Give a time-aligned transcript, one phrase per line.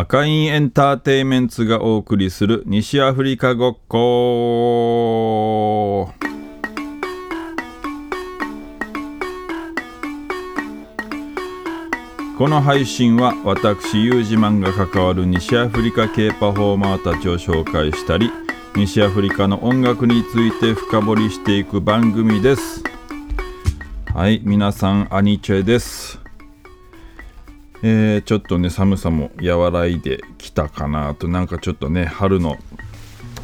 [0.00, 3.98] 赤インエンターテイメンツがお送りする西アフリカごっこ。
[12.38, 18.30] この配信は私ユージマンが関わる西アフリカ系パフォーマーたちを紹介したり
[18.76, 22.84] 西アフリカの音楽について深掘りしていく番組です。
[24.14, 26.27] はい皆さんアニチェです。
[27.82, 31.28] えー、ちょっとね寒さも和らいできたかなと。
[31.28, 32.56] なんかちょっとね春の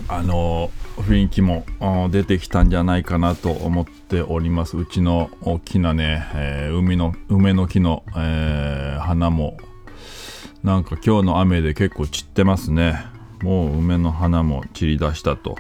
[0.09, 1.65] あのー、雰囲気も
[2.11, 4.77] 出てきたんじゃないかなと思っております。
[4.77, 9.57] うちの大きなね、えー、海の梅の木の、え、花も。
[10.63, 13.07] なんか今日の雨で結構散ってますね。
[13.43, 15.57] もう梅の花も散り出したと。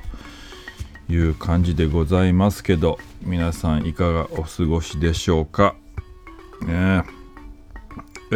[1.09, 5.77] いう感じでございますけど皆さんいかがお過ごしでしょうか。
[6.62, 7.23] ねえ。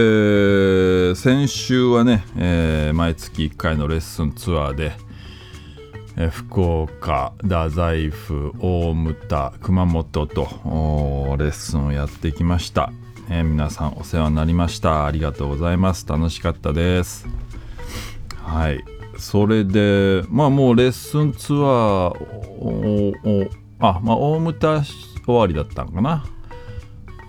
[0.02, 4.92] ー、先週はね、えー、毎月1回のレッスンツアーで、
[6.16, 12.92] えー、福岡、太宰府、大牟田、熊本とレッスンをやってきました、
[13.30, 15.06] えー、皆さんお世話になりました。
[15.06, 16.06] ありがとうございます。
[16.06, 17.26] 楽しかったです。
[18.42, 18.84] はい。
[19.18, 23.14] それでまあもうレッスンツアーを
[23.80, 26.24] あまあ大牟田終わりだったんかな。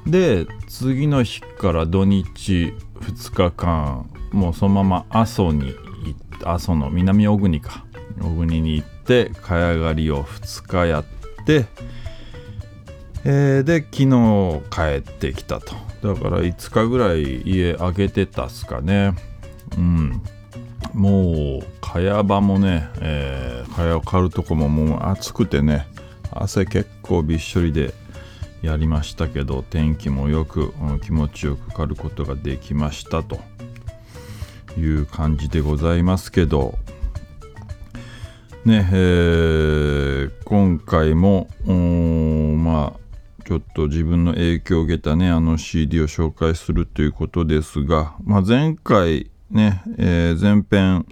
[0.10, 5.76] で次の日から土日2日間もうそのまま阿蘇に
[6.44, 7.86] 阿蘇の南小国か。
[8.22, 11.06] 小国に行って茅刈りを2日やっ
[11.46, 11.66] て
[13.24, 15.76] えー、で昨日帰ってきたと。
[16.02, 19.14] だから5日ぐらい家開けてたっすかね。
[19.78, 20.22] うん。
[20.94, 25.88] もう茅場もね、えー、茅を刈るとこももう暑くてね
[26.32, 27.94] 汗結構びっしょりで
[28.62, 33.40] やりましたけど天気もよく、気持ちよく狩ることができましたと。
[34.78, 36.78] いう感じでございますけど。
[38.66, 41.48] ねえー、今回も
[42.58, 51.06] まあちょっと自分の影響を受けたねあの CD を紹介するということですが、まあ、前回ね、えー、前編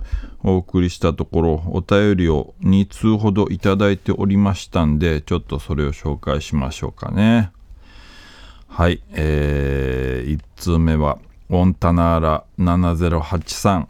[0.44, 7.52] お送りしたところお便りを2通ほどいただいておりましたんでちょっとそれを紹介しましょうかね。
[8.68, 13.88] はいえー、1通目はオンタナーラ7083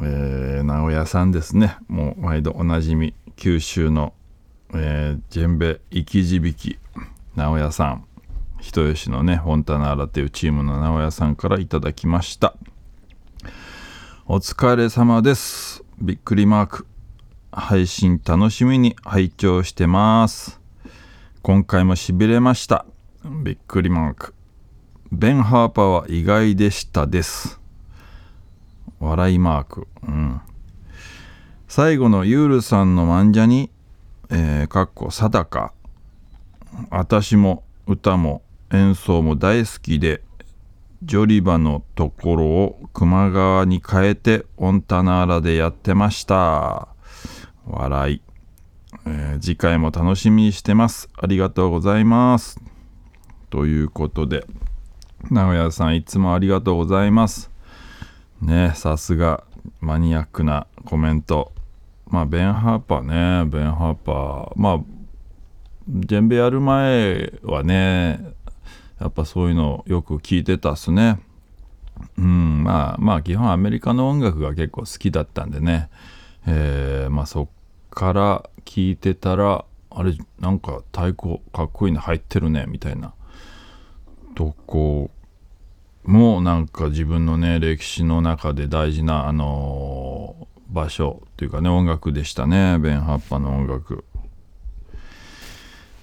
[0.00, 1.76] えー、名古屋さんですね。
[1.88, 4.14] もう毎度おなじみ九州の、
[4.72, 6.78] えー、ジェンベ生き字引き
[7.34, 8.04] 名古屋さん。
[8.60, 12.54] 人吉のねフォンタナーラというチームの名古屋さんからいただきました。
[14.30, 15.82] お疲れ様です。
[16.02, 16.86] びっくりマーク。
[17.50, 20.60] 配信楽しみに拝聴してます。
[21.40, 22.84] 今回もしびれました。
[23.42, 24.34] びっくりマーク。
[25.10, 27.58] ベン・ハーパーは意外でしたです。
[29.00, 29.88] 笑いマーク。
[30.06, 30.42] うん。
[31.66, 33.70] 最後のユールさんの漫画に、
[34.28, 35.72] えー、かっこ定か。
[36.90, 38.42] 私も歌も
[38.74, 40.20] 演奏も大好きで
[41.02, 46.88] ジョリバのところを熊川に変えてオンタナーラでやってました。
[47.66, 48.22] 笑い、
[49.06, 51.08] えー、次回も楽しみにしてます。
[51.16, 52.60] ありがとうございます。
[53.48, 54.44] ということで、
[55.30, 57.50] 名古屋さんいつもありがとうございます。
[58.42, 59.44] ねさすが
[59.80, 61.52] マニアックなコメント。
[62.06, 64.52] まあ、ベン・ハーパーね、ベン・ハーパー。
[64.56, 64.78] まあ、
[65.88, 68.32] ジェンベやる前はね、
[69.00, 71.20] やっぱそういうのよく聞いてたっすね。
[72.16, 75.88] うん、まあまあ基本アメリカの音楽が結構好きだったんでね、
[76.46, 77.48] えー、まあそっ
[77.90, 83.14] から聞いてたらあれなんか太鼓かっこいいの入ってるねみたいな。
[84.34, 85.10] とこ
[86.04, 92.78] もなんか自分のね歴史の中で大事なあのー、場所っていうかね音楽でしたね。
[92.78, 94.04] ベン・ハッパの音楽。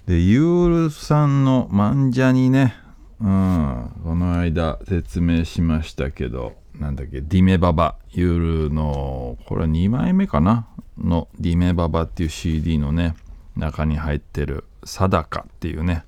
[0.05, 2.84] でユールさんの漫画にね。
[3.25, 10.67] うん、この間説明しましたけど、なんだっけ、ディメババ、ユールの、これは2枚目かな？
[10.95, 13.15] のディメババっていう CD のね、
[13.57, 16.05] 中に入ってる、サダカっていうね、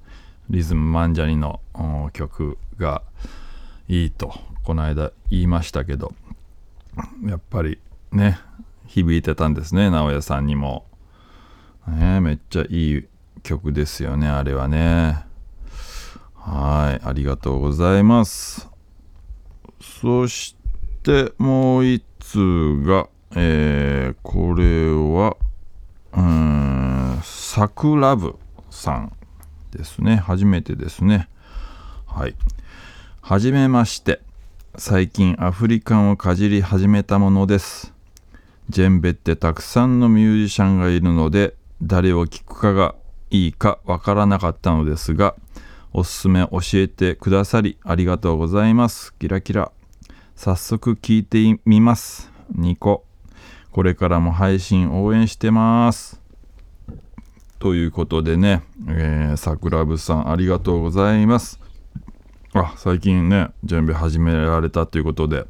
[0.52, 1.60] リズムマンジャニの
[2.14, 3.02] 曲が
[3.88, 4.31] いいと、
[4.64, 6.14] この間言いましたけど、
[7.25, 7.80] やっぱり
[8.12, 8.38] ね、
[8.86, 10.86] 響いてたんですね、直哉さんにも。
[11.88, 13.08] ね、めっちゃいい
[13.42, 15.25] 曲ですよね、あれはね。
[16.50, 18.70] はい、ありがとうございます。
[19.82, 20.56] そし
[21.04, 25.36] てもう一通が、えー、これは、
[26.14, 28.38] うん、サクラブ
[28.70, 29.12] さん
[29.72, 30.16] ですね。
[30.16, 31.28] 初めてですね。
[32.06, 32.36] はい。
[33.20, 34.22] はじめまして。
[34.78, 37.96] 最近アフリカンをかじり始めたものです
[38.70, 42.94] ジェンベってたくさんのミュージシャンがいるので誰を聴くかが
[43.32, 45.34] いいかわからなかったのですが
[45.94, 49.13] おすすめ教えてくださりありがとうございます。
[49.16, 49.72] キラキラ。
[50.36, 52.31] 早速聞いてみます。
[52.51, 53.06] ニコ。
[53.72, 56.22] これからも配信応援してます。
[57.60, 61.60] ということでね、えー、桜部さんありがとうございます。
[62.54, 65.45] あ最近ね準備始められたということで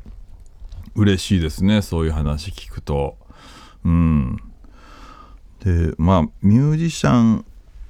[0.95, 1.81] 嬉しいですね。
[1.81, 3.17] そういう話聞くと。
[3.83, 4.37] うん。
[5.63, 7.45] でまあミュージシャン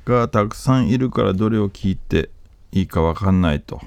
[0.06, 2.30] がたくさんいるからどれを聞いて
[2.72, 3.82] いいか分かんないと。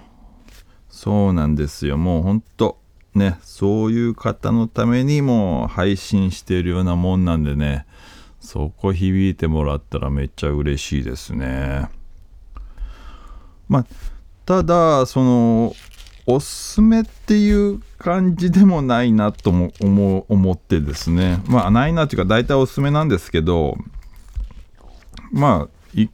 [0.89, 1.97] そうなんですよ。
[1.97, 2.79] もうほんと
[3.15, 7.87] ねそういう方のためにも配信しているようなもんなんでね
[8.41, 11.89] そこ響いてもらったらめっちゃ嬉しいですね。
[13.69, 13.87] まあ
[14.47, 15.75] ただその
[16.27, 21.43] おすすめっていう感じでもないなとも思思ってですね。
[21.47, 23.77] まあないなっていうか大体おすすめなんですけど
[25.33, 26.09] まあ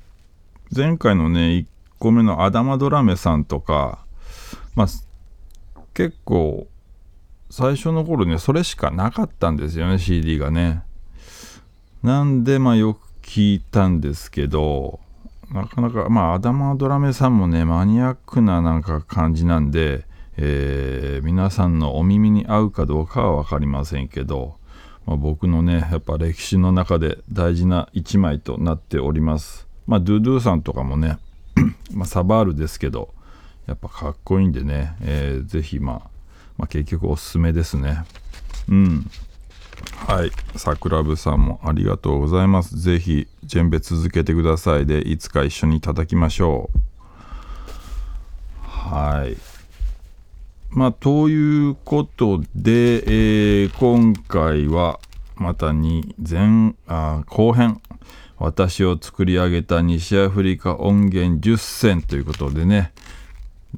[0.74, 1.66] 前回のね
[1.98, 4.04] 個目のアダマドラメさんとか
[4.74, 4.86] まあ
[5.94, 6.66] 結構
[7.50, 10.82] 最初の頃ねそれしかなかったんですよね CD がね。
[12.02, 15.00] なんでまあよく聞いたんですけど
[15.50, 20.04] なかなかまあアダマドラメさんもねマニアックななんか感じなんで
[20.38, 24.56] えー、皆さんのお耳に合うかどうかは分かりませんけど、
[25.06, 29.66] まあ、僕のねやっぱ歴史の中で大事な一枚となっております。
[29.86, 31.18] まあドゥドゥさんとかもね
[31.92, 33.14] まサバールですけど
[33.66, 36.10] やっぱかっこいいんでね、えー、ぜひ、まあ、
[36.56, 38.04] まあ結局おすすめですね。
[38.68, 39.10] うん。
[40.06, 40.30] はい。
[40.56, 42.78] 桜部さんもありがとうございます。
[42.78, 44.86] ぜひジェンベ続けてください。
[44.86, 46.78] でいつか一緒に叩きましょう。
[48.60, 49.36] はい。
[50.70, 55.00] まあ、ということで、えー、今回は
[55.34, 57.80] またに前あ後編
[58.38, 62.92] 私を作り上げた西アフリカ音源10選ということでね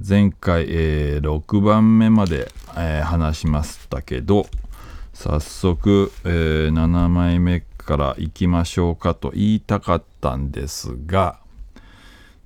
[0.07, 4.47] 前回、えー、6番目まで、えー、話しましたけど
[5.13, 11.41] 早速、えー、7枚目からいきましょうかと言いたかったんですが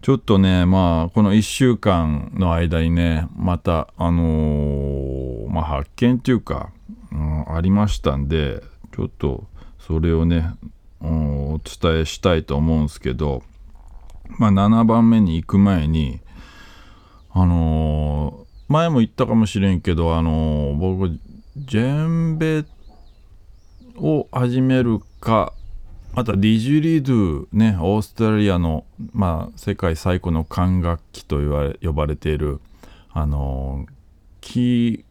[0.02, 6.72] ちょっとね、まあ、この1週間の間にね、また、あの、まあ、発見っていうか、
[7.12, 8.64] うん、ありましたんで、
[8.96, 9.44] ちょっと
[9.78, 10.56] それをね、
[11.02, 13.42] お伝えしたいと思うんですけど、
[14.38, 16.20] まあ、7番目に行く前に、
[17.30, 21.18] あのー、前も言ったかもしれんけど、あのー、僕、
[21.56, 22.64] ジェンベ
[23.96, 25.52] を始めるか、
[26.14, 32.60] あとはディジュリドゥねオーストラリアの、まあ、世界最古の管楽器と言われ呼ばれている
[33.14, 33.86] あの
[34.42, 35.06] 木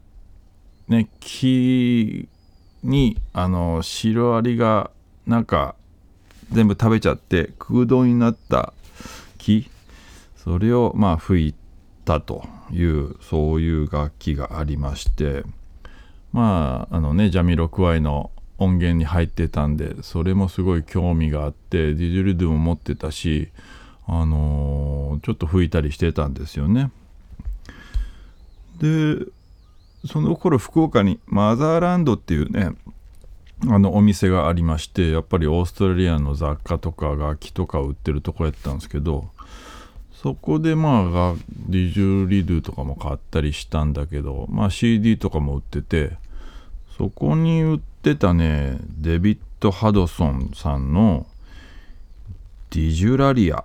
[0.88, 2.30] ね木
[2.84, 4.92] にあのシロアリが
[5.26, 5.76] なんか
[6.52, 8.74] 全部食べちゃって空洞になった
[9.38, 9.70] 木
[10.36, 11.56] それをまあ吹い
[12.06, 15.44] たというそういう楽器がありまして
[16.34, 23.50] まああのねジャミロクワイの音源に入ってたんでそれもすごい興味があってディジュルドゥも持ってたし
[24.08, 26.92] あのー、ちょっと吹いたりしてたんですよね。
[28.80, 29.26] で
[30.06, 32.72] その頃福岡にマザーランドっていうね
[33.68, 39.30] あのお店がありましてやっぱりオーストラリアの雑貨とか楽器とか売ってるとこやったんですけど
[40.14, 41.36] そこでまあ
[41.68, 46.18] ディジュリドゥとかも買ったりしたんだけどまあ CD とかも売ってて
[46.98, 51.26] そこに売ってたねデビッド・ハドソンさんの
[52.72, 53.64] ディジュラリアっ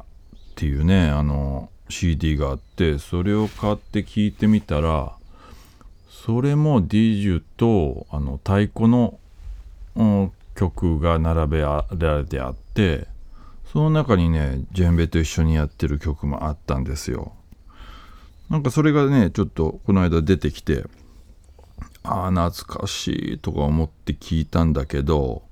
[0.57, 5.13] ていうねあの CD があってそれを買って聞いてみたら
[6.09, 9.19] それもディジュとあの太鼓の、
[10.55, 11.85] 曲が並べら
[12.19, 13.07] れてあって
[13.73, 17.33] その中にねジェンベと一緒にやってる曲もあったんですよ。
[18.49, 20.85] なんかそれがねちょっとこの間出てきて
[22.05, 25.43] ああ懐かしいとか思って聞いたんだけど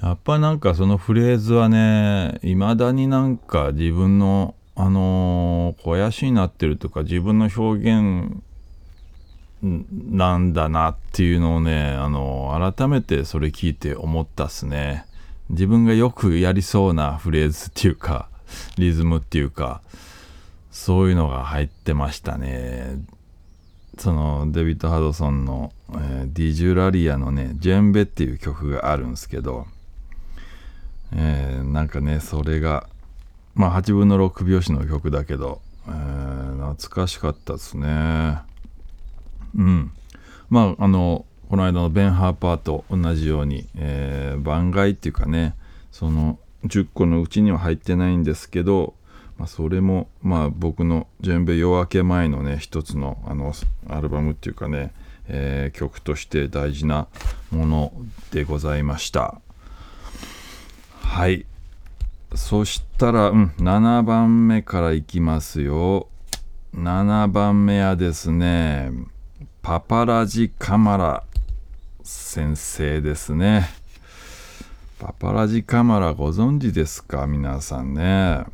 [0.00, 8.42] やっぱなんかそのフレーズはね未だになんか自分のあのー、肥やしになってるとか自分の表現
[9.62, 15.06] なんだなっていうのをね、あの、改めてそれ聞いて思ったっすね。
[15.52, 18.28] 自分がよくやりそうなフレーズっていうか
[18.78, 19.82] リズムっていうか
[20.70, 22.96] そういうのが入ってましたね。
[23.98, 29.66] そのデビッド・ハドソンの、えー、ディジュラリアのね「ジェンベ」っていう曲があるんですけど、
[31.12, 32.88] えー、なんかねそれが
[33.54, 38.38] まあ8分の6拍子の曲だけど、えー、懐かしかったですね。
[39.56, 39.92] うん。
[40.50, 45.54] まああのこの間のベン・ハーパーと同じように、えー、番外っていうかね
[45.90, 48.94] その10個のうちには入ってないんですけど、
[49.36, 53.52] まあ、それもまあ僕の全米夜明け前のね一つのあの
[53.88, 54.94] アルバムっていうかね、
[55.28, 57.08] えー、曲として大事な
[57.50, 57.92] もの
[58.30, 59.40] でございました。
[61.02, 61.44] はい。
[62.34, 66.08] そしたら、うん、7番目からいきますよ。
[66.74, 68.90] 7番目はですね
[69.62, 71.22] パパラジカマラ
[72.02, 73.68] 先生ですね。
[74.98, 77.28] パパラジカマラご存知ですか？
[77.28, 78.44] 皆さんね。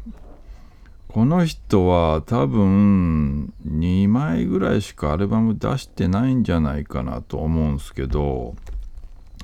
[1.08, 8.54] この人は多分2枚ぐらいしかアルバム出してないんじゃないかなと思うんすけど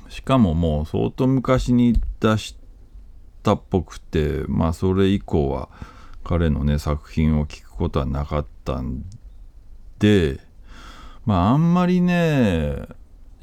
[0.07, 2.55] しかももう相当昔に出し
[3.41, 5.69] たっぽくてまあそれ以降は
[6.23, 9.03] 彼のね作品を聴くことはなかったん
[9.97, 10.39] で
[11.25, 12.87] まああんまりね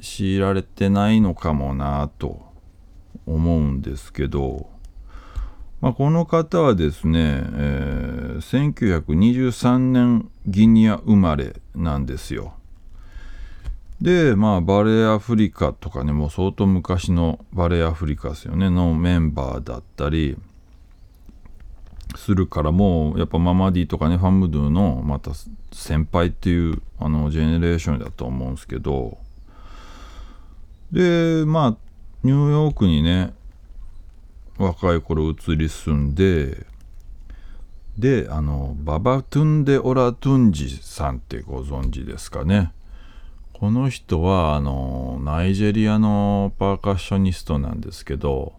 [0.01, 2.41] 強いられてないのかもなと
[3.25, 4.69] 思うんですけど、
[5.81, 12.53] まあ、この方はですね、えー、1923年ギニア生まれなんですよ。
[14.01, 20.37] でまあバレエアフリカとかねもう相当昔のバレエアフリカですよねのメンバーだったり
[22.15, 25.31] するからもうやっぱママディとかねファムドゥのまた
[25.71, 29.17] 先輩っていうあのジェネレーションだと思うんですけど。
[30.91, 31.77] でまあ
[32.23, 33.33] ニューヨークにね
[34.57, 36.67] 若い頃移り住んで
[37.97, 42.71] であのババトゥンデ・オラトゥンジさんってご存知ですかね。
[43.53, 48.53] この人はあのナイジェリアのパーカッショニストなんですけど。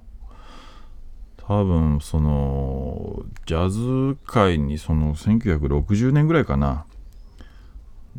[1.46, 6.86] 多分そのジャズ界にその1960年ぐらいかな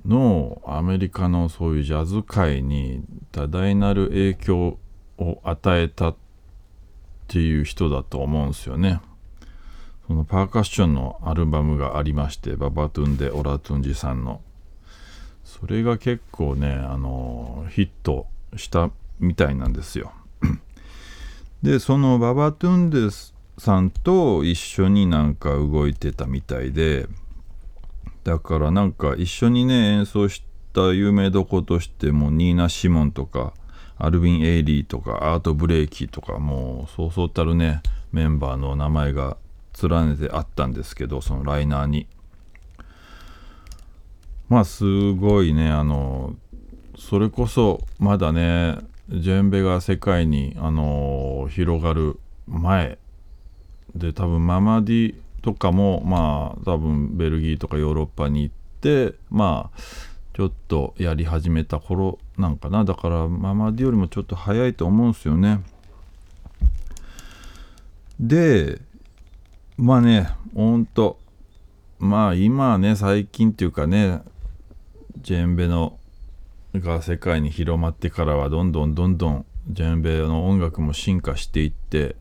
[0.06, 4.78] のアメリカのそういうジャズ界に多大なる影響
[5.18, 6.16] を与えたっ
[7.28, 9.02] ていう人だと思うんですよね。
[10.06, 14.42] そのパーカッションのアルバムがありましてババトゥンデ・オラトゥンジさんの
[15.44, 20.12] それが結構ねあのヒットしたみたいなんですよ。
[21.66, 27.08] でそのババトゥンデスさんと一緒になんか動いてたみたいで
[28.24, 30.44] だからなんか一緒にね演奏し
[30.74, 33.56] た有名どことしてもニーナ・シモンとか
[33.98, 37.82] アルビン・エイリーとかアート・ブレイキーとかもうそうそうたるね
[38.12, 39.36] メンバーの名前が
[39.82, 42.06] 連ねてあったんですけどそのライナーに。
[44.50, 46.36] まあすごいねあの
[46.96, 48.78] それこそまだね
[49.10, 52.98] ジェンベが世界にあの広がる前
[53.96, 59.80] で多分ママディとかもまあ多分ベルギーとかヨーロッパに行ってまあ
[60.34, 62.84] ちょっとやり始めた頃なんかな。
[62.84, 65.62] だからママディよりもちょっと早いと思うんですよね。
[68.20, 68.82] で
[69.78, 71.20] まあねほんと
[72.00, 74.22] まあ今ね最近っていうかね
[75.22, 75.98] ジェンベの
[76.80, 82.16] が世界に広まってからはどんどんどんどんジェンベの音楽も進化していって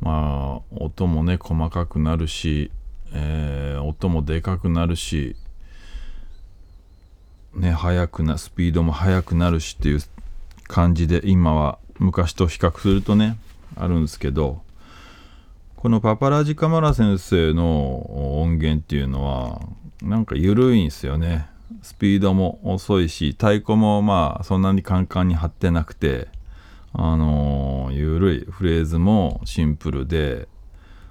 [0.00, 2.70] まあ音もね細かくなるし、
[3.12, 5.36] えー、音もでかくなるし
[7.54, 10.00] ね速くなスピードも速くなるしっていう
[10.68, 13.38] 感じで今は昔と比較するとね
[13.76, 14.62] あるんですけど
[15.76, 19.60] このパパラジカマラ先生の音源っていうのは
[20.00, 21.48] なんか緩いんですよね。
[21.82, 26.28] スピードも遅いし太鼓もまあそんなにカンカンに張ってなくて
[26.92, 30.48] あのー、ゆるいフレーズもシンプルで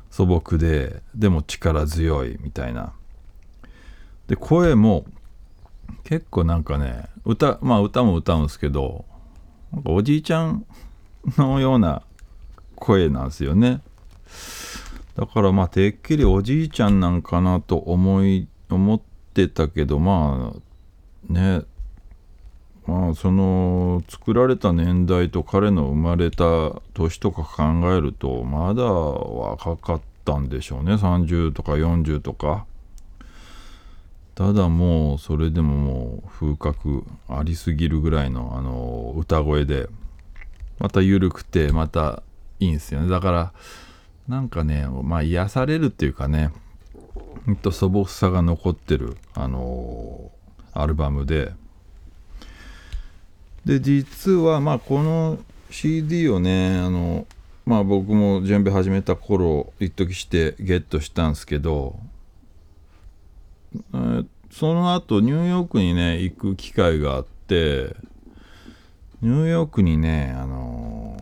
[0.10, 2.94] 素朴ででも力強いみたいな。
[4.28, 5.06] で声も
[6.04, 9.06] 結構なんかね歌まあ歌も歌うんですけど
[9.74, 10.66] なんかおじいちゃん
[11.38, 12.04] のような
[12.76, 13.82] 声なんですよね。
[15.16, 19.11] だからまあてっきりおじいちゃんなんかなと思い思って
[19.48, 20.54] たけどま
[21.30, 21.64] あね
[22.86, 30.94] まあその作られた年代と彼の生まれた年とか考えるとまだ若かったんでしょうね。
[30.94, 32.66] 30とか40とか。
[34.34, 39.88] ただもうそれでももう風格ありすぎるぐらいのあの歌声で
[40.80, 42.24] また緩くてまた
[42.60, 43.10] いいんですよね。
[43.10, 43.54] だから
[44.28, 46.52] なんかねまあ癒されるっていうかね
[47.14, 50.32] ほんと素朴さが残ってるあの
[50.74, 51.54] アルバムで。
[53.66, 55.38] で実はまあこの
[55.70, 57.28] CD をねあの
[57.66, 62.00] まあ僕も準備始めた頃一時してゲットしたんですけど、
[63.76, 67.96] えー、その後ニューヨークにね行く機会があって
[69.22, 71.18] ニューヨークにねあの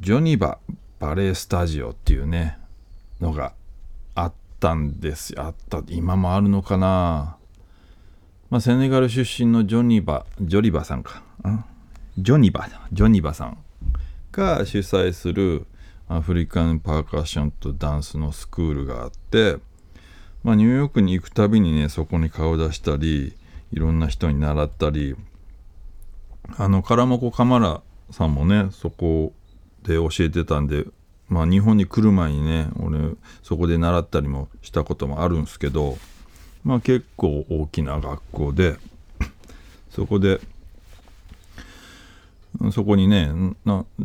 [0.00, 0.58] ジョニバ
[1.00, 2.58] バレエスタジオっていうね
[3.20, 3.52] のが
[4.62, 7.36] ったんですあった今もあるのかな。
[8.48, 11.24] まあ、セネガル出身のジョニバ、ジョリバさんか。
[12.16, 13.58] ジョニバ、ジョニバさん。
[14.30, 15.66] が主催する
[16.08, 19.56] アフリカンパーカッションとダンスのスクールがあって、
[20.44, 23.34] まあ、ニューヨークに行くたびにね、そこに顔出したり、
[23.72, 25.16] いろんな人に習ったり、
[26.56, 29.32] あの、カラモコカマラさんもね、そこ
[29.82, 30.84] で教えてたんで、
[31.32, 32.98] まあ、日本に来る前にね、俺、
[33.42, 35.96] そこで習ったりもしたこともあるんですけど、
[36.62, 38.76] まあ、結構大きな学校で
[39.90, 40.40] そこで
[42.70, 43.32] そこにね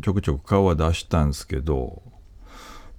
[0.02, 2.02] ちょくちょく顔は出したんですけど、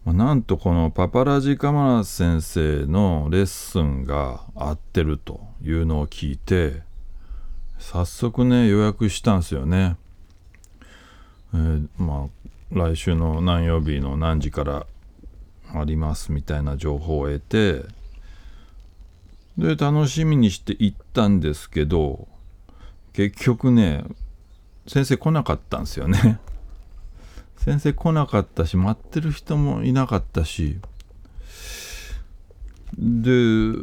[0.04, 6.82] まあ、なんとこのパパラジカマラ先生のレッスンが合ってるというのを聞いて
[7.78, 9.96] 早速ね予約したんですよね。
[11.54, 12.28] えー、まあ
[12.70, 14.86] 来週の何曜日の何時から
[15.74, 17.84] ありますみたいな情報を得て
[19.56, 22.28] で楽しみにして行ったんですけど
[23.14, 24.04] 結局ね
[24.86, 26.38] 先生来なかったんですよね。
[27.58, 30.78] 先生来なかったし待ってる人もいなかったし
[32.96, 33.74] で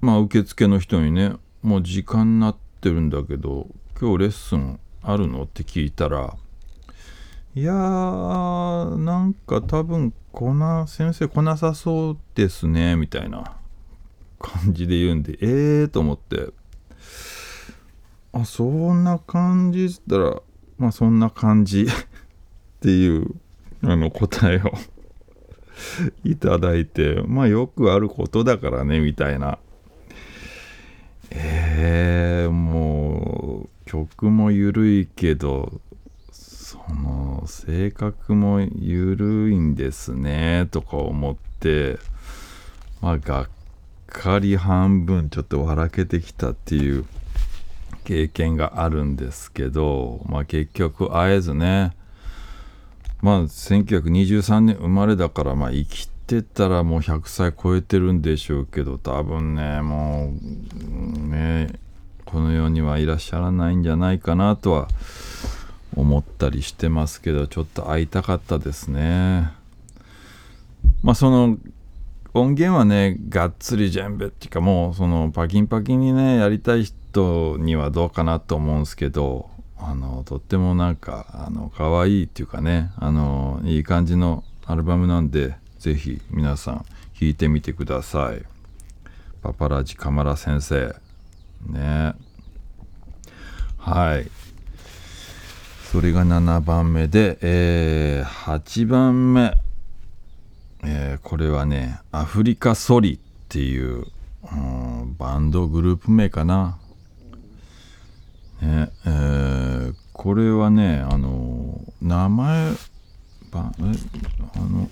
[0.00, 3.68] まあ受付の人にねもう時間になってるんだけど
[3.98, 5.44] 今日レッスンあるの？
[5.44, 6.36] って聞いたら
[7.56, 13.56] いやーなんか多分来な先生来なさそうですねみたいな
[14.40, 16.48] 感じで言うんで、ええー、と思って、
[18.32, 20.42] あ、そんな感じったら、
[20.76, 21.86] まあそんな感じっ
[22.80, 23.34] ていう
[23.82, 24.72] あの答えを
[26.28, 29.58] いただいて、まあよくあることだからね、みたいな。
[31.30, 35.80] えー、もう曲も緩いけど、
[36.30, 41.98] その性格も緩いんですね、とか思って、
[43.00, 43.50] まあ学
[44.14, 47.04] かり半分ちょっと笑けてきたっていう
[48.04, 51.92] 経験があるんですけど、まあ、結局会えずね
[53.20, 61.72] まあ1923年生まれだからまあ生きてたらもう100歳超えてるんでしょうけど多分ねもうね
[62.24, 64.88] この世にはいらっしゃらないんじゃないかなとは
[65.96, 69.50] 思ったりしてますけどちょっと会いたかったですね。
[71.02, 71.58] まあその
[72.34, 86.86] 音源はねがっつりジェンベっていうかもうそのパキンパキンにねやりたい人にはどうかなと思うんですけどあのとってもなんかあの可愛いっていうかねあのいい感じのアルバムなんで是非皆さん
[87.18, 88.42] 聴いてみてください。
[89.42, 90.96] パパラジカマラ先生。
[91.66, 92.14] ね。
[93.76, 94.30] はい。
[95.94, 99.54] それが7番目で、えー、8番目。
[100.82, 104.04] えー、これはねアフリカソリっていう、
[104.52, 106.78] うん、バンドグループ名かな、
[108.60, 112.72] ねえー、これはねあの名前
[113.52, 113.82] ばえ
[114.56, 114.90] あの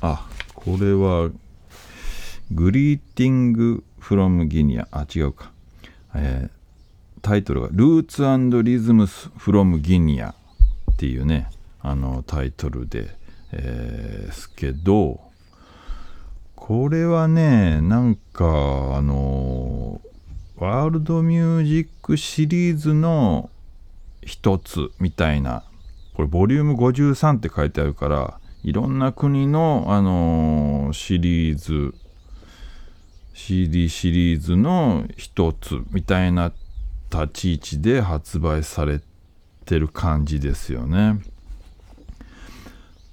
[0.00, 1.28] あこれは
[2.50, 4.88] グリーティング・フロム・ギニア。
[4.90, 5.52] あ違うか、
[6.14, 6.57] えー、
[7.22, 10.34] タイトルが「ルーツリズムス・フロム・ギニア」
[10.92, 11.48] っていうね
[11.80, 13.18] あのタイトルで
[13.52, 15.20] えー、すけど
[16.54, 20.00] これはねなんかあの
[20.56, 23.48] ワールドミュージックシリーズの
[24.22, 25.64] 一つみたいな
[26.14, 31.94] これボリューム53って書いてあるからいろんな国の、あのー、シリーズ
[33.32, 36.52] CD シリーズの一つみたいな
[37.10, 39.00] 立ち位置で発売され
[39.64, 41.20] てる感じですよね。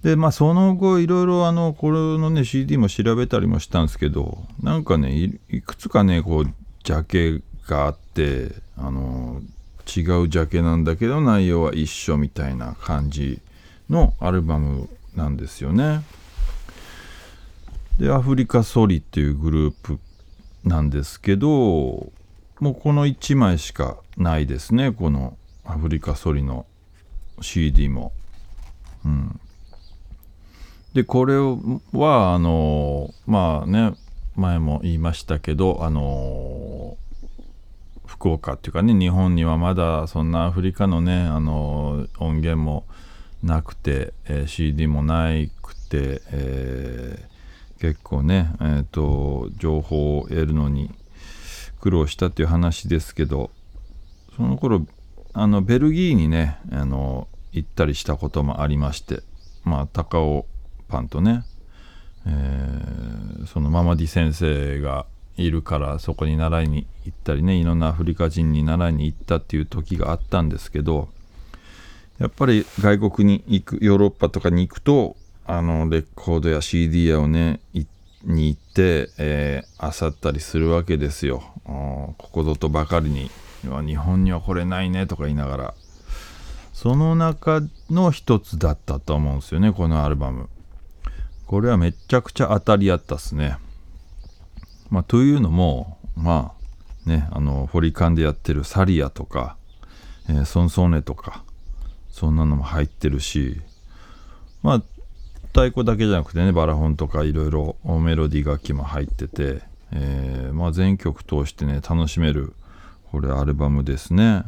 [0.03, 6.45] でまあその後いろいろあのこれのね CD も調べたりもしたんですけどなんかねいくつかねこう
[6.83, 9.41] ジャケがあってあの
[9.87, 13.41] 違うジャケなんだけど内容は一緒みたいな感じ
[13.89, 16.03] のアルバムなんですよね。
[17.99, 19.99] でアフリカソリっていうグループ
[20.63, 22.11] なんですけど
[22.59, 26.65] もうこの1枚しかないですねこのアフリカソリの
[27.41, 28.13] CD も。
[29.03, 29.39] うん、
[30.93, 33.93] でこれはあのまあね
[34.35, 36.97] 前も言いましたけどあの
[38.05, 42.85] 福岡っていうかね日本にはまだそんなアフリカのねあの音源も
[43.43, 45.29] なくて、えー、CD もな
[45.61, 50.89] くて、えー、結構ね、えーと、情報を得るのに
[51.85, 53.51] 苦労したっていう話ですけど
[54.35, 54.87] その頃
[55.33, 59.21] あのベルギーにねあの行ったりしたこともありまして
[59.63, 60.47] まあ高尾
[60.87, 61.43] パンとね、
[62.25, 65.05] えー、そのママディ先生が
[65.37, 71.09] いるからそこに習いに行ったりねいろんなアフリカ人に習いに行ったっていう時があったんですけど
[72.17, 77.59] やっぱり外国に行くヨーロッパとかに行くとあのレコードや CD 屋をね
[78.25, 81.43] に行って、えー、漁ったりするわけですよ。
[81.63, 83.29] ここぞとばかりに。
[83.63, 85.73] 日本にはこれないねとか言いながら。
[86.73, 90.49] その中の一つだったと思うんですよねこのアルバム。
[91.47, 93.57] これはめちゃくちゃ当たりやったっすね。
[94.89, 96.53] まあというのもま
[97.05, 99.57] あねあのホリカンでやってるサリアとか、
[100.29, 101.43] えー、ソンソーネとか
[102.09, 103.61] そんなのも入ってるし
[104.63, 104.83] まあ
[105.55, 109.61] 太鼓だけじゃなくてねバラホンとかいろいろメロディー楽器も入ってて、
[109.93, 112.51] えー、まあ、全曲通してね楽しめる
[113.09, 114.43] これアルバムですね。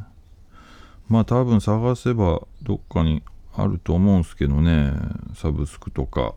[1.08, 3.24] まあ多分探せばどっかに
[3.56, 4.92] あると思うんすけどね
[5.34, 6.34] サブスクとか。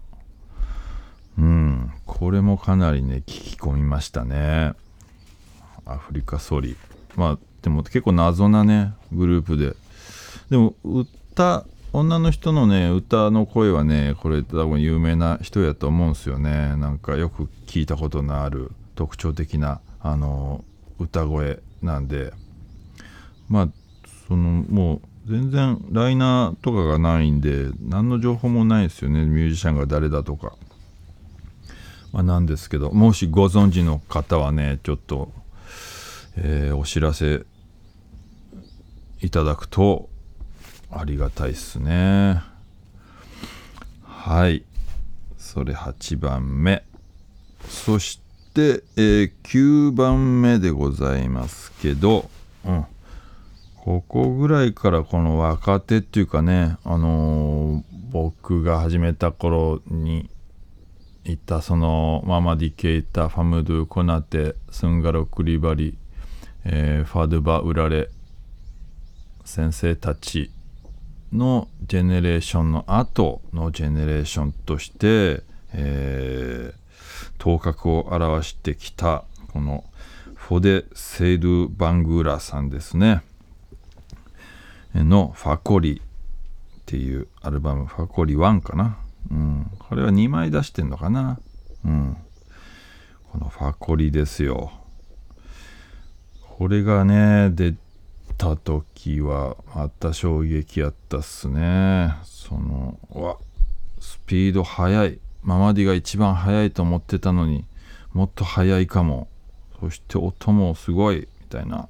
[1.36, 4.74] うんこれもかなりね聞き込みましたね。
[5.84, 6.76] アフリカソリ。
[7.16, 9.74] まあでも結構謎なねグループで。
[10.48, 16.76] でも歌女の人のね歌の声はねこれ多分有名な人やと思うんですよね。
[16.76, 20.64] なんかよく聞いたことのある特徴的なあの
[20.98, 22.32] 歌声なんで。
[23.48, 23.68] まあ
[24.28, 29.24] そのもう全然ライナーとかがないんで何の情報もないですよね。
[29.24, 30.54] ミュージシャンが誰だとか、
[32.12, 32.92] まあ、なんですけど。
[32.92, 35.32] もしご存知の方はねちょっと、
[36.36, 37.44] えー、お知らせ
[39.20, 40.08] いただくと
[40.92, 42.42] ありがたいっすね。
[44.02, 44.64] はい。
[45.38, 46.84] それ8番目。
[47.68, 48.20] そし
[48.54, 52.28] て、えー、9番目でございますけど、
[52.64, 52.86] うん、
[53.76, 60.28] ここぐらいからこの若手っていうかね、あのー、僕が始めた頃に
[61.24, 65.96] いたそのママディケイタファムドゥコナテスンガロクリバリ、
[66.64, 68.08] えー、ファドゥバウラレ
[69.44, 70.50] 先生たち
[71.32, 79.84] のジェネレーションの後のジェネレーションとして、えー、頭角を表してきたこの
[80.34, 83.22] フォデ・セイドゥ・バングーラさんですね。
[84.94, 86.02] の「ファコリ」っ
[86.86, 88.96] ていうアルバム「ファコリ1」かな、
[89.30, 91.38] うん、これは2枚出してんのかな、
[91.84, 92.16] うん、
[93.30, 94.72] この「ファコリ」ですよ。
[96.58, 97.74] これがね出
[98.40, 102.14] た時はまた衝撃やったっすね。
[102.24, 103.36] そのわ
[104.00, 105.18] スピード速い。
[105.42, 107.66] ママディが一番速いと思ってたのに
[108.14, 109.28] もっと速いかも。
[109.78, 111.88] そして音もすごいみたいな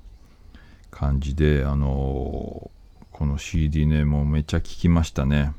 [0.90, 5.52] 感じであのー、この CD ねもうめっちゃ聴きましたね。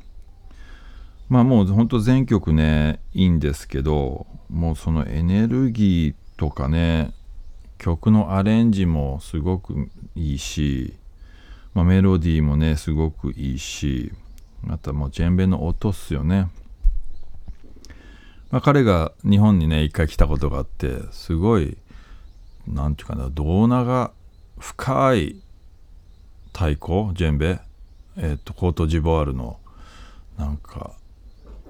[1.29, 7.13] まあもうほんと全曲ねいいんですけどもうそのエネルギーとかね
[7.81, 10.93] 曲のアレンジもすごくいいし、
[11.73, 14.11] まあ、メロディーもねすごくいいし
[14.69, 16.51] あとはもうジェンベの音っすよね、
[18.51, 21.75] まあ、彼が日本にね一回来たことがあってすごい
[22.67, 24.11] 何て言うかな胴長
[24.59, 25.41] 深い
[26.53, 27.61] 太鼓ジェンベ
[28.15, 29.59] え、ー、とコートジボワールの
[30.37, 30.91] なんか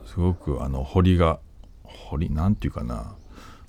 [0.05, 1.39] すごくあの彫りが
[1.85, 3.15] 彫りなんていうかな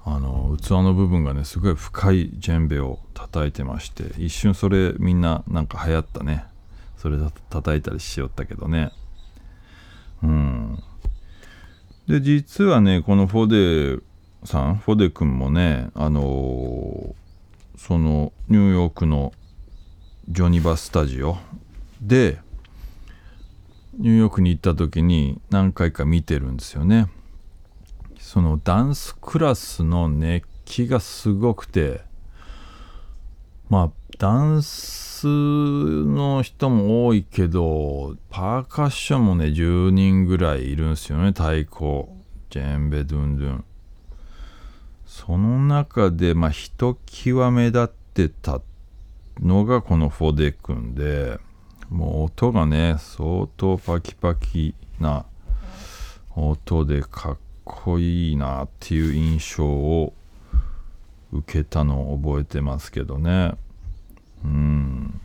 [0.04, 6.44] あの器の部分がねすごい深いジェンベを叩いてまして一瞬それみんななんか流行ったね。
[6.96, 7.18] それ
[7.50, 8.92] 叩いたりしよったけどね。
[10.22, 10.78] うん。
[12.06, 14.02] で実はねこのフォデ
[14.44, 19.32] さんフォデ君もねあのー、そのニューヨークの
[20.28, 21.36] ジョニバスタジオ
[22.00, 22.38] で
[23.98, 27.08] ニューヨークに行った時に何回か見てるんですよね。
[28.22, 32.02] そのダンスクラスの熱気がすごくて
[33.68, 42.06] まあダンスの人も多いけどパーカッションもね10人ぐらいいるんですよね太鼓
[42.48, 43.64] ジェンベドゥンドゥン。
[45.04, 48.62] その中でまあひときわ目立ってた
[49.40, 51.38] のがこのフォデ君で
[51.90, 55.26] もう音がね相当パキパキな
[56.34, 60.12] 音でかっこいいなっていう印象を
[61.32, 63.54] 受けたのを覚えてますけどね。
[64.44, 65.20] うん。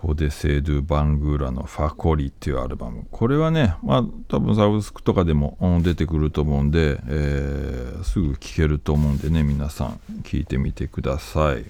[0.00, 3.06] フォデセードゥ・バングーラのファコリっていうアルバム。
[3.10, 11.64] これはねまあ多分サブスクとかでも出てくると思うんで、えー、すぐ聴けると思うんでね皆さん聴いてみてください。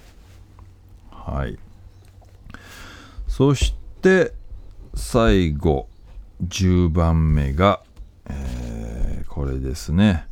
[1.09, 1.57] はい。
[3.27, 4.33] そして
[4.93, 5.87] 最後
[6.45, 7.81] 10番目が、
[8.29, 10.27] えー、これですね。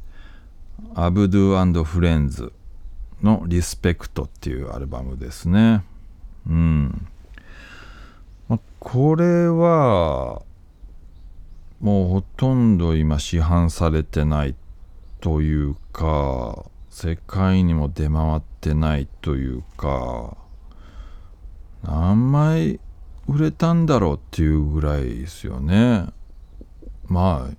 [0.94, 2.52] アブドゥフレンズ
[3.22, 5.84] のリスペクトっていうアルバムですね。
[6.48, 7.08] うん。
[8.48, 10.44] ま、これは
[11.80, 14.56] もうほとんど今市販されてない
[15.22, 20.38] というか世界にも出回ってないというか
[21.84, 22.80] 何枚
[23.28, 26.08] 売れたんだろうっていうぐらいですよね。
[27.08, 27.56] まあ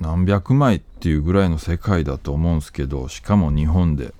[0.00, 4.12] 何百枚っていうぐらいの世界だと思うんですけどしかも日本で。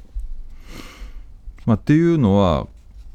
[1.66, 2.66] まあ、っていうのは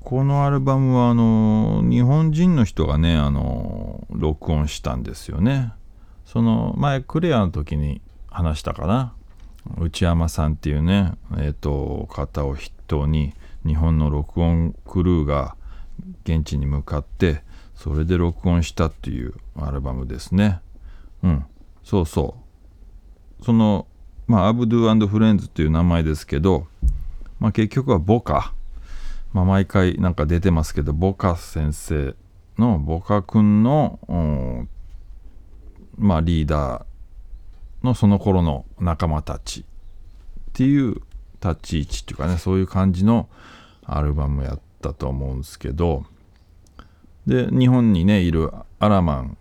[0.02, 5.72] このアルバムはあの日本人の人がねあの録音したんですよね。
[6.26, 9.14] その前クレアの時に話したかな
[9.78, 13.34] 内山さんっていうねえっ、ー、と方を筆頭に
[13.66, 15.56] 日本の録音クルーが
[16.24, 17.44] 現地に向かって
[17.80, 20.60] それで録音したっていうアルバムですね。
[21.24, 21.46] うん。
[21.82, 22.36] そうそ
[23.42, 23.46] う。
[23.46, 23.88] その
[24.28, 26.68] まあアブドゥアンドフレンズっていう名前ですけど、
[27.40, 28.54] まあ、結局はボカ。
[29.32, 32.16] まあ、毎回なんか出てますけどボカ先生
[32.58, 34.00] のボカ君の、
[35.98, 39.64] まあ、リーダーのその頃の仲間たちっ
[40.54, 40.96] ていう
[41.44, 43.30] 立ち位置っていうかねそういう感じの
[43.86, 46.06] アルバムやったと思うんですけど
[47.30, 49.38] で日本にねいるアラマン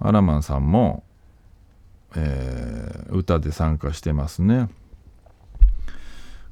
[0.00, 1.04] アラマンさんも、
[2.16, 4.70] えー、歌で参加してますね。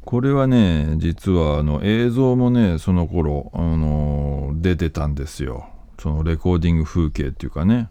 [0.04, 5.68] これはね実はあの映像もねその頃、あの出てたんですよ。
[5.98, 7.88] そのレコーディング風景っていうかね。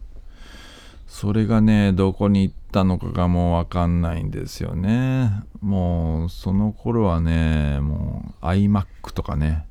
[1.08, 5.44] それがねどこに行ったのかがもうわかんないんですよね。
[5.62, 9.66] もうその頃はねもう iMac とかね。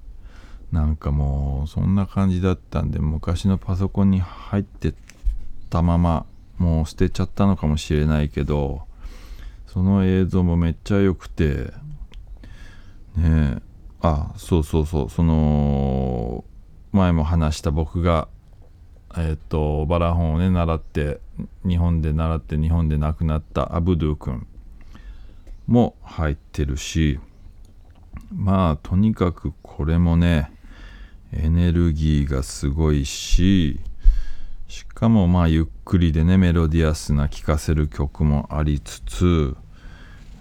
[0.72, 4.94] なんかもうそんな感じだったんで昔のパソコンに入って
[5.70, 6.26] たまま
[6.58, 8.82] もう捨てちゃったのかもしれないけど
[9.66, 11.72] その映像もめっちゃ良くて
[13.16, 13.62] ねえ
[14.00, 16.44] あそうそうそうその
[16.92, 18.28] 前も話した僕が
[19.16, 21.20] えっ、とバラ本をね習って
[21.66, 24.46] 日本で習って日本で亡くなったアブドゥ君
[25.66, 27.18] も入ってるし
[28.34, 30.52] まあとにかくこれもね
[31.32, 33.80] エネルギーがすごいし
[34.68, 39.56] しかもまあゆっくりでねメロディアスな聴かせる曲もありつつ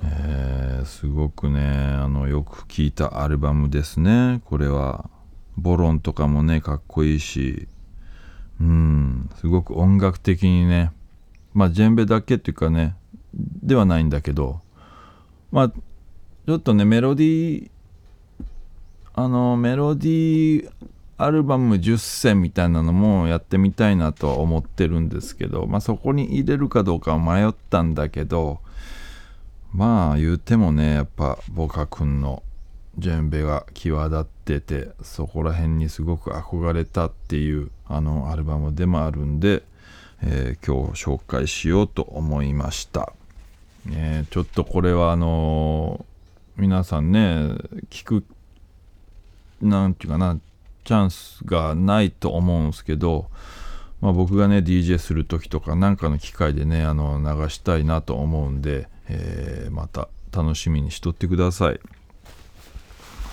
[0.03, 4.41] えー、すごくねあのよく聴いたアルバムですね。
[4.45, 5.09] これは
[5.57, 7.67] ボロンとかもねかっこいいし
[8.61, 10.91] うんすごく音楽的にね
[11.53, 12.95] まあジェンベだけっていうかね
[13.33, 14.61] ではないんだけど
[15.51, 17.71] まあちょっとねメロディー
[19.19, 20.71] あのメロディー
[21.17, 28.59] アルバム10選みたいなのもやってみたいなとは思ってるんですけどまあそこに入れるかどうかは迷ったんだけど
[29.73, 32.43] まあ言うてもねやっぱボカ君の
[32.99, 39.63] ジェンベが際立っててそこら辺にすごく憧れたっていうあのアルバムでもあるんで、
[40.21, 43.13] えー、今日紹介しようと思いました、
[43.83, 47.55] ね、ちょっとこれはあのー、皆さんね
[47.89, 48.23] 聞く
[49.61, 50.39] なんていうかな
[50.83, 53.29] チャンスがないと思うんですけど
[54.01, 61.79] まあ、僕がね DJ する時とか何かの機会でねあの流したいなと思うんで、えー、また楽しみにしとってください。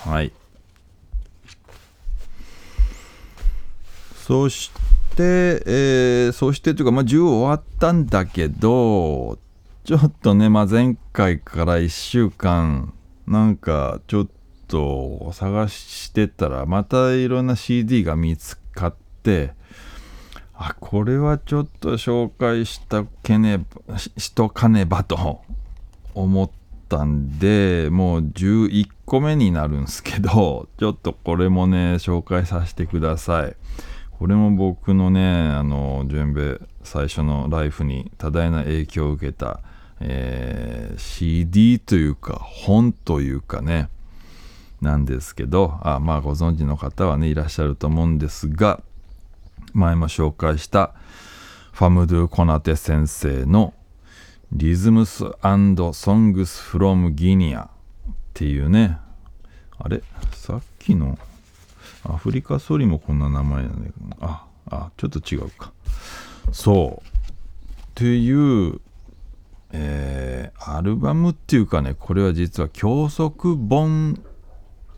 [0.07, 0.33] はい。
[4.27, 4.71] そし
[5.17, 9.39] て、えー、そしてというか、まあ、10終わったんだけど
[9.85, 12.95] ちょっとね、まあ、前回から1週間
[13.27, 14.33] なんかちょっと
[14.66, 19.53] と探してたらまたいろんな CD が見つかって
[20.55, 23.64] あこれはちょっと紹介したけね
[24.16, 25.42] しとかねばと
[26.14, 26.50] 思っ
[26.88, 33.57] たんでもう11個目になるんすけど ちょっとこれもね紹介させてください。
[34.12, 39.61] これも僕のねあの準備最初のライフに多大な影響を受けた、
[40.00, 43.88] えー、CD というか本というかね
[44.85, 48.81] なんですけどあまあご存知の方はねいらっしゃると思うんですが
[49.73, 50.94] 前も紹介した
[51.73, 53.75] ファムドゥ・コナテ先生の
[54.53, 57.68] リズムスアンドソングス・フロム・ギニアっ
[58.35, 58.99] ていうね
[59.79, 60.03] あれ？
[60.33, 61.18] さっきの
[62.05, 65.73] アフリカソリもこんな名前なんだけどああちょっと違うか。
[66.53, 67.09] そう。
[67.09, 67.11] っ
[67.94, 68.81] ていう
[69.77, 74.23] えー、アルバムっていうかねこれは実は教則本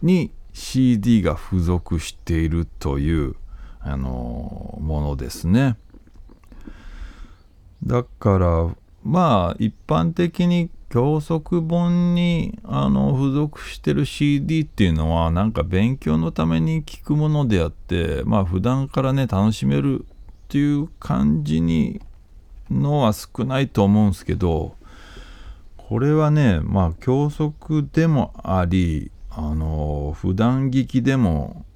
[0.02, 3.36] に CD が付属しているという
[3.80, 5.76] あのものですね。
[7.84, 22.00] だからまあ一般的に教則本にあの付属してる CD っていうのはなんか勉強のために聞くものであってまあ普段からね楽しめるっていう感じに
[22.70, 24.74] のは少ないと思うんですけど
[25.76, 31.66] これはねまあ教則でもありあの普段聞きでも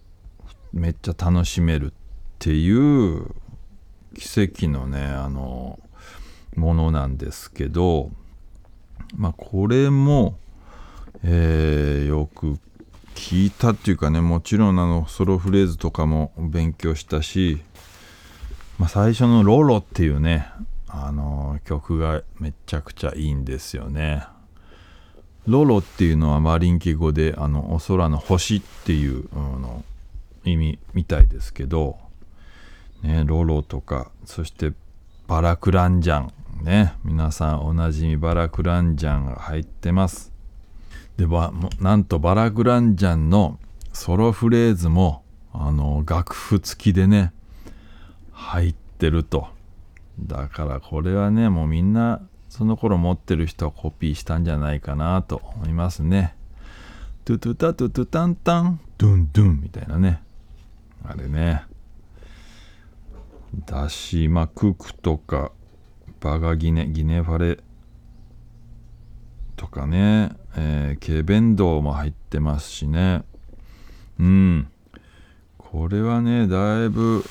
[0.72, 1.94] めっちゃ楽しめるっ
[2.38, 3.26] ていう
[4.16, 5.78] 奇跡のねあの
[6.56, 8.10] ものなんですけど
[9.14, 10.38] まあこれも、
[11.22, 12.58] えー、よく
[13.14, 17.60] 聞いたっていうかねもちろんあのソロフレーズとかも勉強したし、
[18.78, 20.46] まあ、最初の「ロロ」っていうね
[20.88, 24.24] あの曲がめちゃくちゃいいんですよね。
[25.46, 29.84] ロロっていうのはマリンキ語であのお空の星っていう、の
[30.44, 31.98] 意味みたいですけど、
[33.02, 34.72] ね、ロロとかそして
[35.26, 36.32] バラクランジャン
[36.64, 40.32] ね皆さんおなじみバラクランジャンが入ってます。
[41.16, 41.26] で
[41.80, 43.58] なんとバラクランジャンの
[43.92, 45.22] ソロフレーズも
[45.52, 47.32] あの楽譜付きでね
[48.32, 49.48] 入ってると。
[50.18, 52.20] だからこれはねもうみんな
[52.50, 56.34] その頃持ってる人はコピーしたんじゃないかなと思いますね。
[57.24, 60.20] トゥトゥタトゥトゥタンタンドゥンドゥンみたいなね。
[61.04, 61.62] あれね。
[63.66, 65.52] だしまあククとか
[66.18, 67.60] バガギネギネファレ
[69.56, 73.22] とかね、えー、ケベンドウも入ってますしね。
[74.18, 74.68] うん。
[75.56, 77.24] これはねだいぶ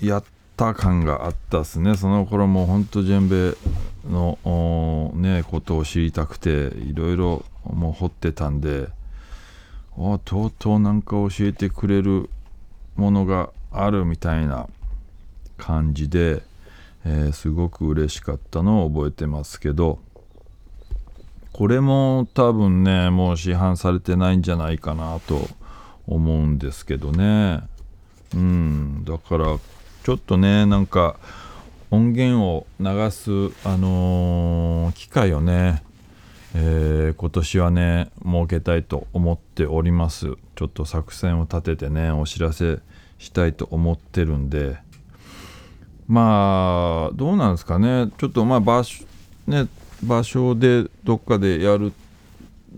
[0.00, 0.24] やっ
[0.56, 1.96] た感があったっすね。
[1.96, 3.56] その頃もうほんとジェンベ
[4.08, 8.88] のねことを知りたくていろいろもう掘ってたんで
[9.96, 12.30] あとうとうなんか教えてくれる
[12.96, 14.68] ものがあるみたいな
[15.56, 16.42] 感じで
[17.04, 19.98] えー、すごく嬉しかったのを覚えてますけど
[21.52, 25.48] これも多分ねもう市販されてないんじゃないかなと
[26.06, 27.62] 思うんですけどね。
[28.34, 29.58] うんだから
[30.04, 31.16] ちょっとねなんか
[31.92, 33.30] 音源を流す、
[33.64, 35.82] あのー、機会をね、
[36.54, 40.36] えー、今年はね設けたいと思っております。
[40.56, 42.78] ちょっと作戦を立ててねお知らせ
[43.18, 44.78] したいと思ってるんで。
[46.08, 48.10] まあどうなんですかね。
[48.16, 49.04] ちょっとまあ場所
[49.46, 49.68] ね
[50.02, 51.92] 場所でどっかでやる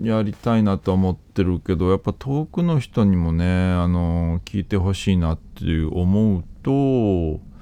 [0.02, 7.53] やりたいなと思ってるけどやっぱ遠くの人にもねあの聞いてほしいなっていう思うと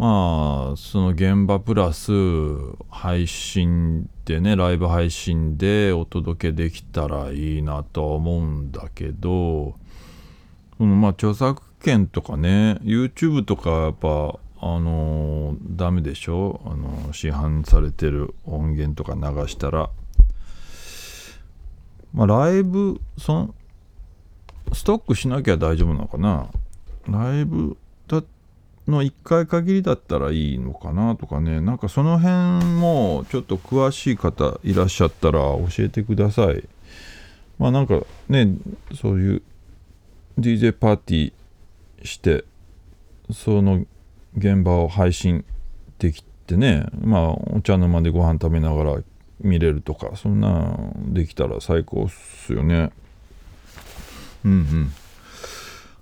[0.00, 2.10] まあその現場プラス
[2.88, 9.74] 配信でねライブ配信でお届けできたらいいなとは思うんだけど
[10.78, 16.62] そのまあ著作権とかね YouTube とかやっぱあのー、ダメでしょ？
[16.64, 19.90] あのー、市販されてる音源とか流したら。
[22.14, 23.54] まあライブその
[24.72, 26.48] ストックしなきゃ大丈夫なのかな？
[27.06, 27.76] ライブ
[28.90, 31.60] の1回限りだったらいいのかなとかね。
[31.60, 36.68] なんかその辺もちょっと詳しい方いらっしゃったら教えてください。
[37.58, 38.54] まあなんかね
[39.00, 39.42] そういう
[40.38, 42.44] DJ パーティーして
[43.32, 43.84] その
[44.36, 45.44] 現場を配信
[45.98, 46.86] できてね。
[47.00, 49.02] まあお茶の間でご飯食べながら
[49.40, 50.76] 見れるとかそんな
[51.06, 52.90] できたら最高っすよね。
[54.44, 54.92] うんうん。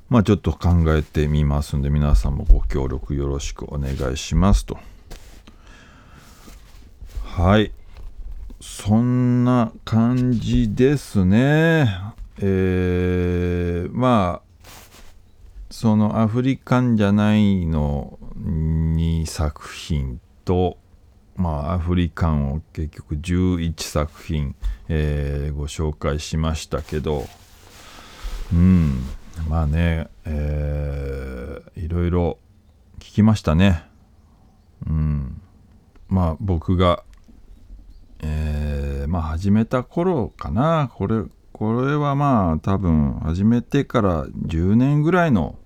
[0.09, 4.79] まあちょっと考えてみますんで皆さんもご協力よろしくお願いしますと。
[7.25, 7.73] はい。
[8.61, 12.01] そんな感じですね。
[12.41, 14.49] えー、まあ
[15.71, 20.79] そのアフリカンじゃないの2作品と、
[21.37, 24.57] まあ、アフリカンを結局11作品、
[24.89, 27.27] えー、ご紹介しましたけど、
[28.53, 29.05] うん、
[29.49, 32.39] まあね、えー、いろいろ
[32.99, 33.85] 聞きましたね。
[34.87, 35.41] うん、
[36.09, 37.05] まあ僕が、
[38.21, 45.59] えー、まあ始めた頃かな、これ、これはまあ多分始めてから10年ぐらいの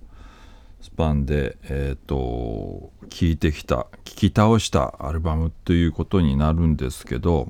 [0.81, 7.47] スパンで、えっ、ー、と、聴いてきた、聴き倒したアルバムということになるんですけど、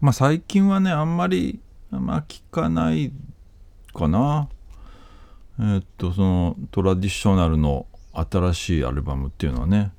[0.00, 3.12] まあ最近はね、あんまり、まあ聞かない
[3.94, 4.48] かな。
[5.60, 9.92] えっ、と、そのトラディショナルの新しいアルバムっていうのはね、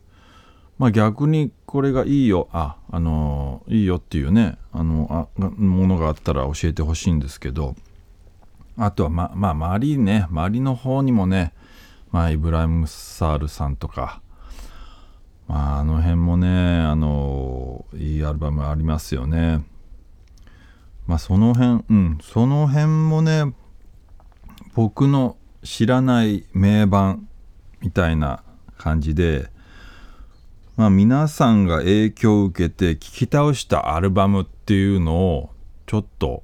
[0.80, 7.76] まあ逆にこれがいいよ、あ、あのいいよっていうね、あの、あものがあったら教えてほしいんですけど、
[8.78, 10.26] あとはままあ周りね。
[10.30, 11.54] 周りの方にもね。
[12.12, 14.22] まあイブライム・サールさんとか。
[15.48, 16.48] まああの辺もね
[16.80, 19.64] あのいいアルバムありますよね。
[21.06, 22.18] まあその辺うん。
[22.24, 23.54] その辺もね
[24.74, 27.28] 僕の知らない名盤
[27.82, 28.44] みたいな
[28.78, 29.50] 感じで
[30.78, 35.50] まあ皆さんが影響を受けて聴き倒したアルバムっていうのを
[35.86, 36.44] ちょっと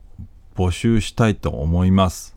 [0.56, 2.36] 募集したいと思います。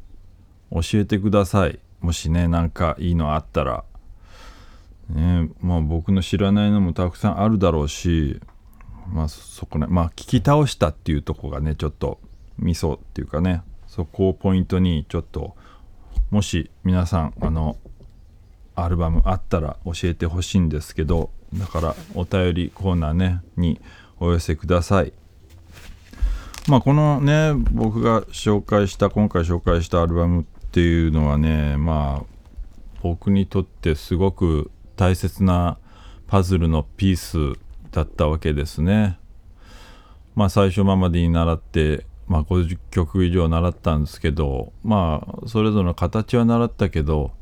[0.71, 1.79] 教えてください。
[2.01, 3.85] もしねなんかいいのあったら。
[5.09, 8.41] ねまあ僕の知らないのもたくさんあるだろうし
[9.13, 12.21] まあそこねまあ聞き倒したっていうとこがねちょっと
[12.59, 15.57] ミソっていうかねそこをポイントにちょっと
[16.31, 17.77] もし皆さんあの
[18.77, 23.81] アルバムあったら教えてほしいんですけどだからお便りコーナーねに
[24.21, 25.13] お寄せください。
[26.69, 32.25] まあこのね僕が紹介した今回紹介したアルバムっていうのはねまあ
[33.03, 35.79] 僕にとってすごく大切な
[36.29, 37.59] パズルのピース
[37.91, 39.19] だったわけですね。
[40.37, 47.33] まあ最初ママディに習ってまあ、50曲以上習ったんですけどまあそれぞれの形は習ったけど、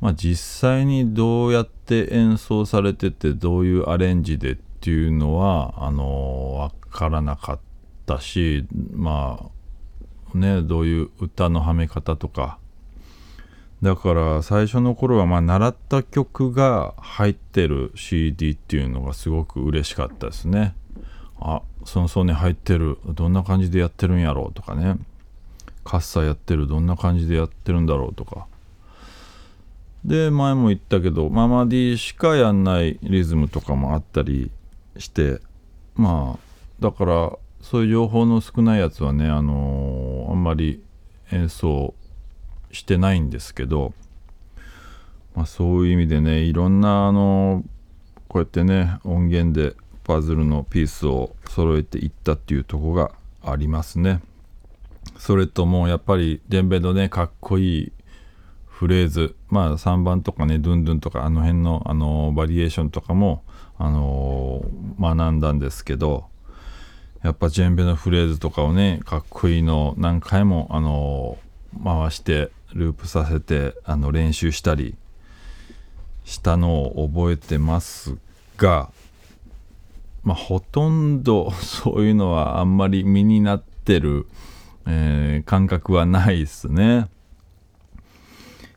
[0.00, 7.60] まあ、実際にどうやって演奏されててどういうアレンジでっていうのはあの分からなかっ
[8.04, 9.48] たしま
[10.34, 12.58] あねどういう歌のはめ方とか
[13.80, 20.74] だから最初の頃はまあ習った曲が入ってる CD っていうのがすごく嬉しかったですね。
[21.40, 24.96] あその層に入ってるどんな感じでやってるんやろうとかね。
[25.82, 28.46] カッサやってるどんな感じでやってるんだろうとか。
[30.04, 34.50] で前も言ったけどママディしかやんないリズムとかもあったり
[34.96, 35.40] して
[35.94, 36.38] まあ
[36.80, 40.82] だからそういう情報の少ないやつはねあのー、あんまり
[41.32, 41.94] 演奏
[42.72, 43.92] してないんですけど、
[45.34, 49.76] まあ、そういう意味でねいろんなあのー、こうやってね音源で
[50.10, 53.12] パズルのピースを揃えていったっていうとこが
[53.44, 54.20] ありますね。
[55.18, 57.92] それともやっぱりデンベのねかっこいい
[58.66, 63.44] フレーズまあ3番とかねドゥンドゥンとかあの辺のあのバリエーションとかも
[63.78, 66.24] あのー、学んだんですけど
[67.22, 74.96] やっぱジェンベのフレーズとかをねかっこいいのを何回もあのー、回してループさせてあの練習したり
[76.24, 78.16] したのを覚えてます
[78.56, 78.90] が
[80.22, 84.26] まあ、ほとんど そういうのはあんまり身になってる、
[84.86, 87.08] えー、感覚はないですね。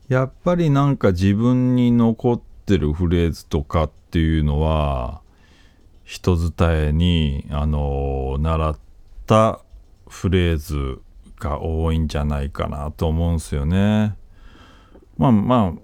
[0.08, 5.22] やっぱりなんか自分に残ってるフレーズとかっていうのは
[6.04, 8.78] 人伝えにあの習っ
[9.26, 9.62] た
[10.08, 11.02] フレーズ
[11.40, 14.16] が多いんじゃないかなと思うんですよね。
[15.18, 15.80] まあまあ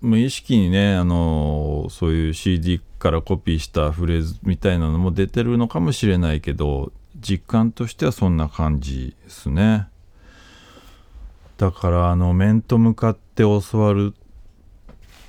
[0.00, 6.90] 無意識にねあのそういう CD からコピーしたフレーズみたいなのも出てるのかもしれないけど
[7.20, 9.88] 実感としてはそんな感じですね。
[11.58, 14.14] だからあの面と向かって教わる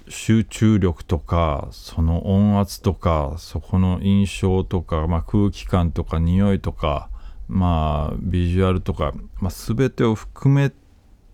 [0.07, 7.09] 集中力とかその音圧とかそこの印象とか、まあ、空気感とか匂いとか
[7.49, 9.11] まあビジュアルとか、
[9.41, 10.71] まあ、全てを含め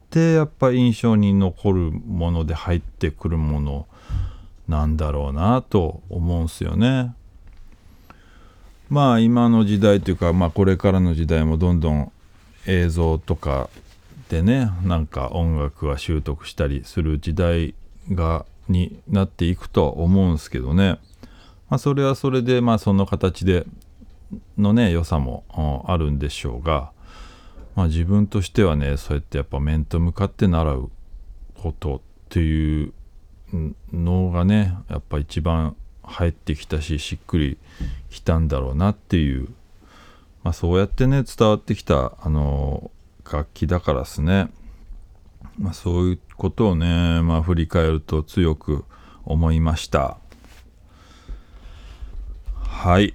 [0.10, 3.88] てやっぱ印象に残るもので入ってくるもの
[4.72, 7.14] なんだろうなと思うんすよね。
[8.90, 12.12] まあ今の時代というか、まあ、これからの時代もどんどん
[12.66, 13.70] 映像とか
[14.30, 17.74] でねなんか音楽は習得したりする時代
[18.12, 21.00] がになっていくとは思うんですけどね、
[21.70, 23.66] まあ、それはそれでまあその形で
[24.58, 26.92] のね良さもあるんでしょうが、
[27.76, 30.90] まあ、自分としてはねそうやってやっぱ面と向かって習う
[31.62, 32.00] ことっ
[32.30, 32.94] ていう
[33.94, 37.58] のがねやっぱ一番入ってきたししっくり
[38.10, 39.50] きたんだろうなっていう、
[40.44, 42.92] まあ、そうやってね伝わってきたあの
[43.32, 44.50] 楽器だからですね、
[45.58, 48.86] まあ、そういうことをね、まあ、振り返ると強く
[49.26, 50.18] 思いました。
[52.58, 53.14] はい。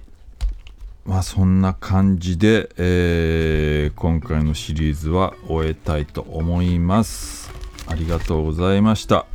[1.05, 7.51] まあそんな感じで、えー、今回のシリーズは終えたいと思います。
[7.87, 9.25] ありがとうございました。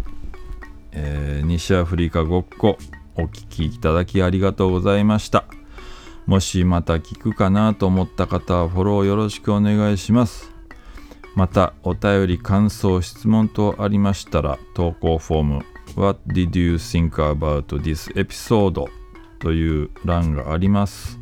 [0.93, 2.79] えー、西アフリカごっこ
[3.17, 5.45] お聴きいただきありがとうございました。
[6.27, 10.53] もしまた聞くかなと思った方はフォローよろしくお願いします。
[11.35, 15.65] またお便り感想質問等ありましたら投稿フォーム
[15.97, 18.87] What did you think about this episode?
[19.39, 21.19] という欄があります、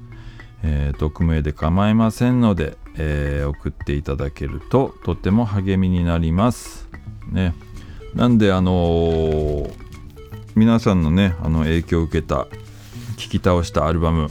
[0.62, 6.88] えー、匿名で構いませんのでえー、送っていただけるととても励みになります。
[7.30, 7.54] ね。
[8.14, 9.72] なんであのー、
[10.56, 12.46] 皆さんのねあの影響を受けた
[13.16, 14.28] 聞き倒したアルバム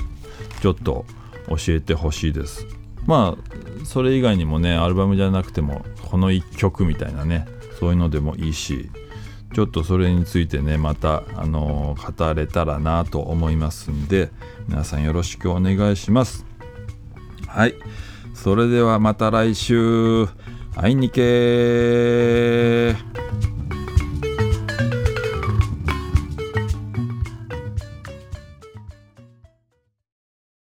[0.62, 1.06] ちょっと
[1.48, 2.68] 教えてほしいです。
[3.06, 7.48] まあそれ以外にもねアルバムじゃなくてもこの1曲みたいなね
[7.80, 8.90] そういうのでもいいし
[9.54, 14.30] ちょっとそれについてねまたあの語れたらなと思いますんで
[14.68, 16.46] 皆さんよろしくお願いします。
[17.48, 17.76] はい。
[18.36, 20.28] それではまた来週。
[20.76, 22.96] 会いにけ